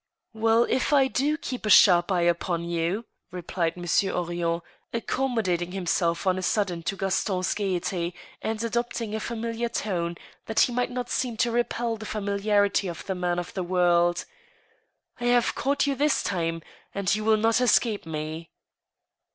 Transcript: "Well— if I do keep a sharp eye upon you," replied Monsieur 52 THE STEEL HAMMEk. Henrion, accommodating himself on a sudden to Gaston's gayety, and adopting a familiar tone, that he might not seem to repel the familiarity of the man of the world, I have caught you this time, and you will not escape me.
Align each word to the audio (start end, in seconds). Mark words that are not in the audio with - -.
"Well— 0.33 0.65
if 0.67 0.91
I 0.91 1.07
do 1.07 1.37
keep 1.37 1.63
a 1.63 1.69
sharp 1.69 2.11
eye 2.11 2.21
upon 2.23 2.63
you," 2.63 3.05
replied 3.29 3.77
Monsieur 3.77 4.13
52 4.13 4.15
THE 4.15 4.23
STEEL 4.29 4.49
HAMMEk. 4.49 4.65
Henrion, 4.95 4.97
accommodating 4.99 5.71
himself 5.73 6.25
on 6.25 6.39
a 6.39 6.41
sudden 6.41 6.81
to 6.81 6.95
Gaston's 6.97 7.53
gayety, 7.53 8.15
and 8.41 8.63
adopting 8.63 9.13
a 9.13 9.19
familiar 9.19 9.69
tone, 9.69 10.15
that 10.47 10.61
he 10.61 10.73
might 10.73 10.89
not 10.89 11.11
seem 11.11 11.37
to 11.37 11.51
repel 11.51 11.97
the 11.97 12.07
familiarity 12.07 12.87
of 12.87 13.05
the 13.05 13.13
man 13.13 13.37
of 13.37 13.53
the 13.53 13.61
world, 13.61 14.25
I 15.19 15.25
have 15.25 15.53
caught 15.53 15.85
you 15.85 15.93
this 15.93 16.23
time, 16.23 16.63
and 16.95 17.13
you 17.13 17.23
will 17.23 17.37
not 17.37 17.61
escape 17.61 18.07
me. 18.07 18.49